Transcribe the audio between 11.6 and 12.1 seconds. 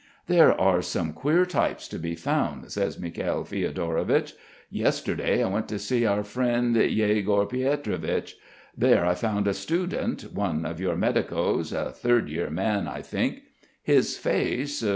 a